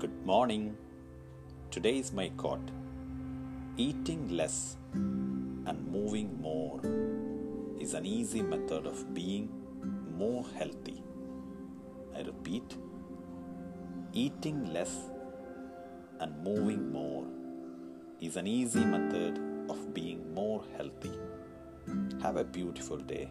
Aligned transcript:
Good 0.00 0.24
morning. 0.24 0.78
Today 1.70 1.98
is 1.98 2.10
my 2.10 2.30
quote 2.42 2.70
Eating 3.76 4.28
less 4.34 4.78
and 4.94 5.76
moving 5.94 6.40
more 6.40 6.80
is 7.78 7.92
an 7.92 8.06
easy 8.06 8.40
method 8.40 8.86
of 8.86 9.02
being 9.12 9.50
more 10.16 10.46
healthy. 10.56 11.02
I 12.16 12.22
repeat 12.22 12.78
eating 14.14 14.72
less 14.72 14.96
and 16.20 16.42
moving 16.42 16.90
more 16.90 17.26
is 18.22 18.36
an 18.36 18.46
easy 18.46 18.86
method 18.96 19.38
of 19.68 19.92
being 19.92 20.32
more 20.32 20.64
healthy. 20.78 21.12
Have 22.22 22.36
a 22.38 22.44
beautiful 22.44 22.96
day. 22.96 23.28